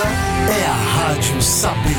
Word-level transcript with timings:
É 0.00 0.64
a 0.64 0.72
Rádio 0.72 1.42
Saber. 1.42 1.96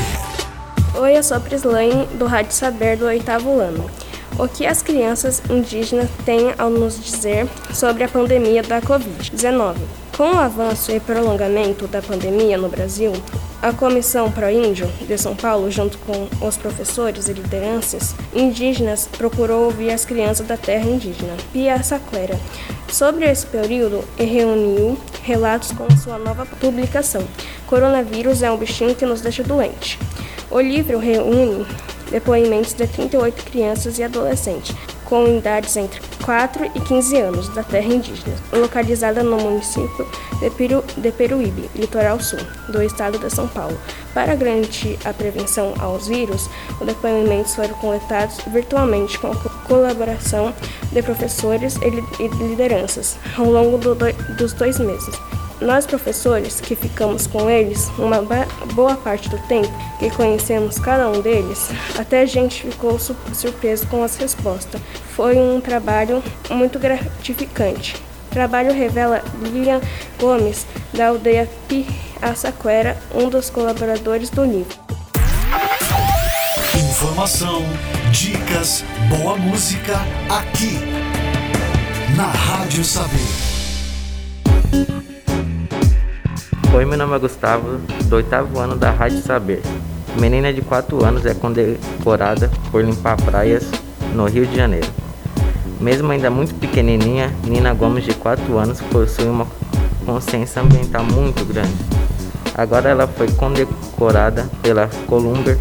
Oi, 0.98 1.18
eu 1.18 1.22
sou 1.22 1.36
a 1.36 1.40
Prislane, 1.40 2.06
do 2.18 2.24
Rádio 2.24 2.52
Saber 2.52 2.96
do 2.96 3.04
oitavo 3.04 3.58
ano. 3.58 3.90
O 4.38 4.48
que 4.48 4.64
as 4.64 4.80
crianças 4.80 5.42
indígenas 5.50 6.08
têm 6.24 6.54
a 6.56 6.64
nos 6.70 6.98
dizer 6.98 7.46
sobre 7.74 8.02
a 8.04 8.08
pandemia 8.08 8.62
da 8.62 8.80
Covid-19? 8.80 9.76
Com 10.16 10.30
o 10.30 10.38
avanço 10.38 10.90
e 10.90 10.98
prolongamento 10.98 11.86
da 11.86 12.00
pandemia 12.00 12.56
no 12.56 12.70
Brasil, 12.70 13.12
a 13.60 13.70
Comissão 13.70 14.32
Pro 14.32 14.48
Índio 14.48 14.90
de 15.06 15.18
São 15.18 15.36
Paulo, 15.36 15.70
junto 15.70 15.98
com 15.98 16.26
os 16.40 16.56
professores 16.56 17.28
e 17.28 17.34
lideranças 17.34 18.14
indígenas, 18.34 19.06
procurou 19.06 19.64
ouvir 19.64 19.90
as 19.90 20.06
crianças 20.06 20.46
da 20.46 20.56
terra 20.56 20.86
indígena, 20.88 21.36
Pia 21.52 21.82
Saclera, 21.82 22.40
sobre 22.88 23.30
esse 23.30 23.44
período 23.46 24.02
e 24.18 24.24
reuniu 24.24 24.98
relatos 25.30 25.70
com 25.70 25.88
sua 25.96 26.18
nova 26.18 26.44
publicação. 26.44 27.22
Coronavírus 27.68 28.42
é 28.42 28.50
um 28.50 28.56
bichinho 28.56 28.96
que 28.96 29.06
nos 29.06 29.20
deixa 29.20 29.44
doente. 29.44 29.96
O 30.50 30.60
livro 30.60 30.98
reúne 30.98 31.64
depoimentos 32.10 32.72
de 32.72 32.84
38 32.88 33.44
crianças 33.44 33.96
e 34.00 34.02
adolescentes 34.02 34.74
com 35.04 35.28
idades 35.28 35.76
entre 35.76 36.00
4 36.24 36.72
e 36.74 36.80
15 36.80 37.16
anos 37.20 37.48
da 37.54 37.62
terra 37.62 37.94
indígena, 37.94 38.34
localizada 38.52 39.22
no 39.22 39.36
município 39.36 40.08
de, 40.40 40.50
Peru, 40.50 40.84
de 40.96 41.12
Peruíbe, 41.12 41.70
litoral 41.76 42.18
sul, 42.20 42.40
do 42.68 42.82
estado 42.82 43.16
de 43.16 43.30
São 43.30 43.46
Paulo. 43.46 43.78
Para 44.12 44.34
garantir 44.34 44.98
a 45.04 45.12
prevenção 45.12 45.74
aos 45.78 46.08
vírus, 46.08 46.50
os 46.80 46.86
depoimentos 46.86 47.54
foram 47.54 47.74
coletados 47.74 48.38
virtualmente 48.48 49.18
com 49.18 49.28
a 49.28 49.36
colaboração 49.66 50.52
de 50.92 51.02
professores 51.02 51.76
e 51.76 52.28
lideranças 52.44 53.16
ao 53.36 53.46
longo 53.46 53.78
do, 53.78 53.94
dos 54.36 54.52
dois 54.52 54.78
meses. 54.78 55.14
Nós, 55.60 55.86
professores, 55.86 56.58
que 56.58 56.74
ficamos 56.74 57.26
com 57.26 57.50
eles 57.50 57.88
uma 57.98 58.22
boa 58.74 58.96
parte 58.96 59.28
do 59.28 59.38
tempo, 59.46 59.70
que 59.98 60.10
conhecemos 60.10 60.78
cada 60.78 61.08
um 61.10 61.20
deles, 61.20 61.68
até 61.98 62.22
a 62.22 62.26
gente 62.26 62.62
ficou 62.62 62.98
surpreso 62.98 63.86
com 63.88 64.02
as 64.02 64.16
respostas. 64.16 64.80
Foi 65.14 65.36
um 65.36 65.60
trabalho 65.60 66.22
muito 66.48 66.78
gratificante. 66.78 67.94
O 68.30 68.32
trabalho 68.32 68.72
revela 68.72 69.22
Lilian 69.42 69.82
Gomes, 70.18 70.66
da 70.94 71.08
aldeia 71.08 71.46
Piaçaquera, 72.20 72.98
um 73.14 73.30
dos 73.30 73.48
colaboradores 73.48 74.28
do 74.28 74.44
livro. 74.44 74.76
Informação, 76.90 77.62
dicas, 78.12 78.84
boa 79.08 79.36
música 79.38 79.94
aqui 80.28 80.78
na 82.14 82.26
Rádio 82.26 82.84
Saber. 82.84 83.18
Oi, 86.74 86.84
meu 86.84 86.98
nome 86.98 87.16
é 87.16 87.18
Gustavo, 87.18 87.78
do 88.04 88.16
oitavo 88.16 88.58
ano 88.58 88.76
da 88.76 88.90
Rádio 88.90 89.22
Saber. 89.22 89.62
Menina 90.20 90.52
de 90.52 90.60
4 90.60 91.02
anos 91.02 91.24
é 91.24 91.32
condecorada 91.32 92.50
por 92.70 92.84
limpar 92.84 93.16
praias 93.16 93.64
no 94.14 94.26
Rio 94.26 94.46
de 94.46 94.56
Janeiro. 94.56 94.88
Mesmo 95.80 96.12
ainda 96.12 96.30
muito 96.30 96.54
pequenininha, 96.56 97.34
Nina 97.44 97.72
Gomes, 97.72 98.04
de 98.04 98.12
4 98.12 98.58
anos, 98.58 98.78
possui 98.82 99.24
uma 99.26 99.46
consciência 100.04 100.60
ambiental 100.60 101.02
muito 101.02 101.44
grande. 101.46 101.72
Agora 102.60 102.90
ela 102.90 103.06
foi 103.06 103.26
condecorada 103.32 104.46
pela 104.60 104.90
Columber, 105.06 105.56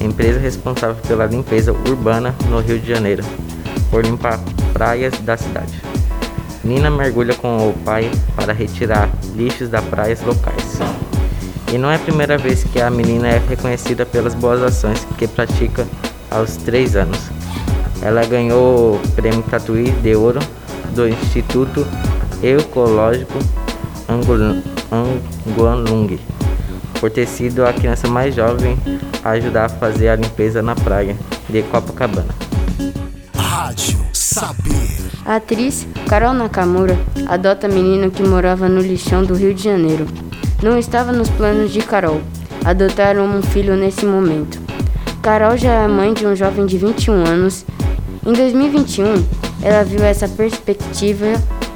empresa 0.00 0.38
responsável 0.38 0.94
pela 1.02 1.26
limpeza 1.26 1.72
urbana 1.72 2.32
no 2.48 2.60
Rio 2.60 2.78
de 2.78 2.86
Janeiro, 2.86 3.24
por 3.90 4.04
limpar 4.04 4.38
praias 4.72 5.18
da 5.18 5.36
cidade. 5.36 5.82
Nina 6.62 6.92
mergulha 6.92 7.34
com 7.34 7.70
o 7.70 7.74
pai 7.84 8.08
para 8.36 8.52
retirar 8.52 9.10
lixos 9.34 9.68
das 9.68 9.84
praias 9.86 10.22
locais. 10.22 10.78
E 11.72 11.76
não 11.76 11.90
é 11.90 11.96
a 11.96 11.98
primeira 11.98 12.38
vez 12.38 12.62
que 12.62 12.80
a 12.80 12.88
menina 12.88 13.26
é 13.26 13.42
reconhecida 13.48 14.06
pelas 14.06 14.36
boas 14.36 14.62
ações 14.62 15.04
que 15.18 15.26
pratica 15.26 15.84
aos 16.30 16.56
3 16.58 16.94
anos. 16.94 17.18
Ela 18.00 18.24
ganhou 18.26 18.94
o 18.94 19.00
prêmio 19.16 19.42
Tatuí 19.42 19.90
de 19.90 20.14
Ouro 20.14 20.38
do 20.94 21.08
Instituto 21.08 21.84
Ecológico 22.40 23.40
Anguanlung 24.08 26.16
por 27.04 27.10
ter 27.10 27.28
sido 27.28 27.66
a 27.66 27.70
criança 27.74 28.08
mais 28.08 28.34
jovem 28.34 28.78
a 29.22 29.32
ajudar 29.32 29.66
a 29.66 29.68
fazer 29.68 30.08
a 30.08 30.16
limpeza 30.16 30.62
na 30.62 30.74
praia 30.74 31.14
de 31.50 31.62
Copacabana. 31.64 32.34
Rádio 33.36 33.98
Saber. 34.10 34.72
A 35.26 35.36
atriz 35.36 35.86
Carol 36.08 36.32
Nakamura 36.32 36.96
adota 37.26 37.68
menino 37.68 38.10
que 38.10 38.22
morava 38.22 38.70
no 38.70 38.80
lixão 38.80 39.22
do 39.22 39.34
Rio 39.34 39.52
de 39.52 39.62
Janeiro. 39.62 40.06
Não 40.62 40.78
estava 40.78 41.12
nos 41.12 41.28
planos 41.28 41.74
de 41.74 41.82
Carol 41.82 42.22
adotar 42.64 43.18
um 43.18 43.42
filho 43.42 43.76
nesse 43.76 44.06
momento. 44.06 44.58
Carol 45.20 45.58
já 45.58 45.74
é 45.74 45.86
mãe 45.86 46.14
de 46.14 46.26
um 46.26 46.34
jovem 46.34 46.64
de 46.64 46.78
21 46.78 47.12
anos. 47.26 47.66
Em 48.24 48.32
2021, 48.32 49.22
ela 49.60 49.84
viu 49.84 50.02
essa 50.02 50.26
perspectiva 50.26 51.26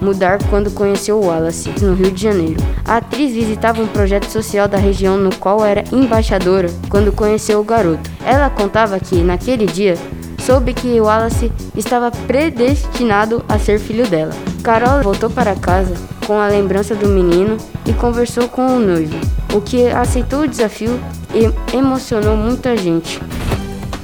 mudar 0.01 0.39
quando 0.49 0.71
conheceu 0.71 1.21
Wallace, 1.21 1.71
no 1.81 1.95
Rio 1.95 2.11
de 2.11 2.23
Janeiro. 2.23 2.61
A 2.85 2.97
atriz 2.97 3.33
visitava 3.33 3.83
um 3.83 3.87
projeto 3.87 4.27
social 4.27 4.69
da 4.69 4.79
região 4.79 5.17
no 5.17 5.35
qual 5.37 5.65
era 5.65 5.85
embaixadora 5.93 6.69
quando 6.89 7.13
conheceu 7.13 7.61
o 7.61 7.65
garoto. 7.65 8.11
Ela 8.25 8.51
contava 8.51 8.99
que, 8.99 9.17
naquele 9.17 9.67
dia, 9.67 9.97
soube 10.39 10.73
que 10.73 11.01
Wallace 11.01 11.53
estava 11.77 12.11
predestinado 12.11 13.45
a 13.49 13.59
ser 13.59 13.79
filho 13.79 14.07
dela. 14.09 14.33
Carol 14.63 15.03
voltou 15.03 15.29
para 15.29 15.55
casa 15.55 15.95
com 16.27 16.39
a 16.39 16.47
lembrança 16.47 16.95
do 16.95 17.09
menino 17.09 17.57
e 17.87 17.93
conversou 17.93 18.49
com 18.49 18.67
o 18.67 18.79
noivo, 18.79 19.17
o 19.55 19.61
que 19.61 19.89
aceitou 19.89 20.43
o 20.43 20.49
desafio 20.49 21.01
e 21.35 21.77
emocionou 21.77 22.37
muita 22.37 22.77
gente. 22.77 23.21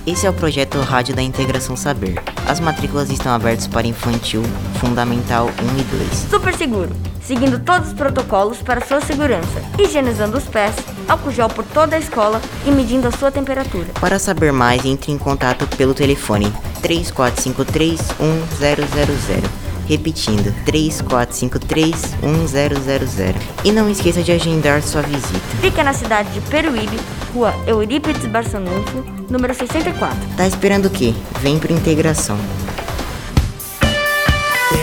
Esse 0.07 0.27
é 0.27 0.31
o 0.31 0.35
projeto 0.35 0.79
Rádio 0.81 1.17
da 1.17 1.23
Integração 1.23 1.75
Saber. 1.75 2.23
As 2.47 2.61
matrículas 2.61 3.09
estão 3.09 3.33
abertas 3.33 3.67
para 3.67 3.87
infantil, 3.87 4.43
fundamental 4.79 5.47
1 5.47 5.81
e 5.81 5.83
2. 5.83 6.27
Super 6.29 6.55
seguro, 6.55 6.95
seguindo 7.23 7.59
todos 7.59 7.89
os 7.89 7.95
protocolos 7.95 8.59
para 8.59 8.85
sua 8.85 9.01
segurança, 9.01 9.63
higienizando 9.79 10.37
os 10.37 10.45
pés, 10.45 10.75
álcool 11.09 11.31
gel 11.31 11.49
por 11.49 11.65
toda 11.65 11.97
a 11.97 11.99
escola 11.99 12.39
e 12.67 12.71
medindo 12.71 13.09
a 13.09 13.13
sua 13.13 13.31
temperatura. 13.31 13.87
Para 13.99 14.19
saber 14.19 14.53
mais, 14.53 14.85
entre 14.85 15.11
em 15.11 15.17
contato 15.17 15.67
pelo 15.75 15.95
telefone 15.95 16.53
3453 16.83 17.99
1000. 18.21 19.64
Repetindo, 19.89 20.55
3453-1000. 20.67 23.35
E 23.65 23.73
não 23.73 23.89
esqueça 23.91 24.23
de 24.23 24.31
agendar 24.33 24.83
sua 24.83 25.03
visita. 25.03 25.39
Fica 25.61 25.85
na 25.85 25.93
cidade 25.93 26.31
de 26.33 26.41
Peruíbe, 26.43 26.99
rua 27.35 27.53
Eurípides 27.67 28.25
Barçanufo, 28.27 29.05
número 29.29 29.53
64. 29.55 30.17
Tá 30.37 30.47
esperando 30.47 30.87
o 30.87 30.91
quê? 30.91 31.13
Vem 31.41 31.59
pro 31.59 31.73
Integração. 31.73 32.39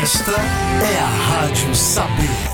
Esta 0.01 0.31
é 0.31 0.99
a 0.99 1.05
Rádio 1.05 1.75
Saber. 1.75 2.50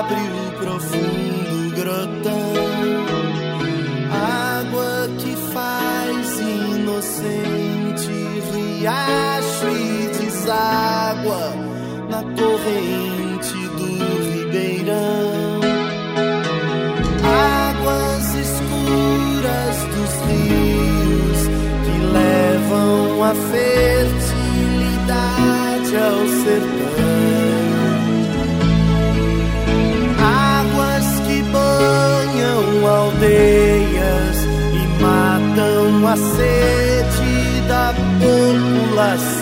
Abre 0.00 0.16
o 0.16 0.50
profundo 0.56 1.76
grotão, 1.76 2.52
água 4.10 5.10
que 5.18 5.36
faz 5.52 6.40
inocente 6.40 8.08
riacho 8.50 9.68
e 9.68 10.08
deságua 10.18 11.52
na 12.08 12.22
corrente 12.22 13.68
do 13.76 13.90
ribeirão. 14.30 15.60
Águas 17.22 18.26
escuras 18.46 19.76
dos 19.94 20.12
rios 20.30 21.40
que 21.84 21.94
levam 22.10 23.22
a 23.22 23.34
fertilidade 23.34 25.94
ao 25.96 26.20
sertão. 26.42 26.79
A 36.12 36.16
sede 36.16 37.60
da 37.68 37.94
população. 38.18 39.39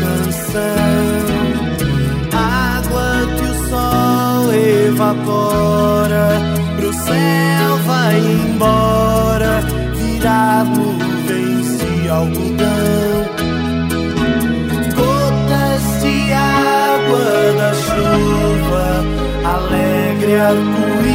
canção, 0.00 0.76
água 2.32 3.08
que 3.36 3.44
o 3.44 3.54
sol 3.68 4.52
evapora 4.52 6.26
pro 6.76 6.92
céu 6.92 7.76
vai 7.86 8.18
embora, 8.18 9.62
virar 9.94 10.64
nuvens 10.64 11.78
de 11.78 12.08
algodão. 12.08 13.26
Gotas 14.96 15.84
de 16.02 16.32
água 16.32 17.28
da 17.58 17.72
chuva, 17.74 18.86
alegre 19.44 20.34
arco-íris 20.34 21.05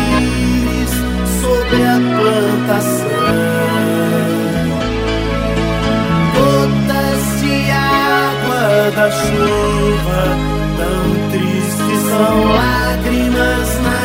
da 8.96 9.10
chuva, 9.10 10.38
tão 10.78 11.30
tristes 11.30 12.00
são 12.10 12.54
lágrimas 12.54 13.70
na 13.82 13.98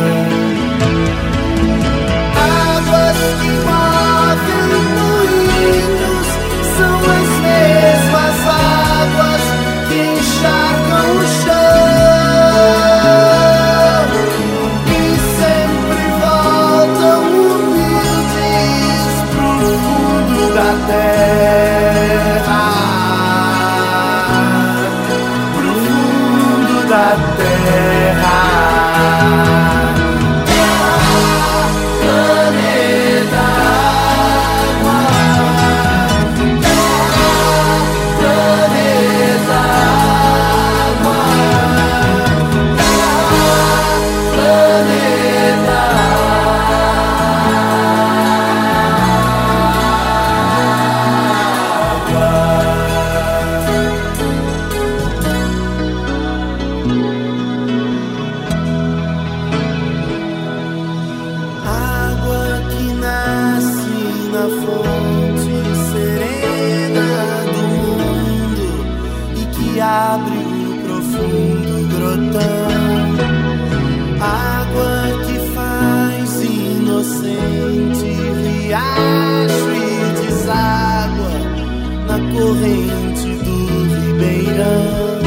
Na 82.17 82.33
corrente 82.33 83.29
do 83.45 83.57
ribeirão. 83.95 85.21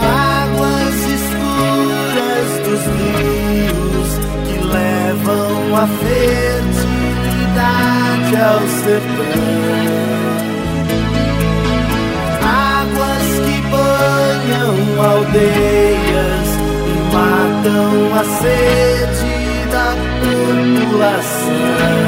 Águas 0.00 0.96
escuras 1.18 2.48
dos 2.64 2.82
rios 2.98 4.10
que 4.46 4.56
levam 4.66 5.54
a 5.76 5.86
fertilidade 6.02 7.22
ao 8.36 8.62
sertão. 8.82 9.58
Águas 12.42 13.28
que 13.46 13.58
banham 13.70 14.76
aldeias 15.04 16.48
e 16.86 16.96
matam 17.14 17.94
a 18.14 18.24
sede 18.40 19.36
da 19.70 19.88
população. 20.20 22.07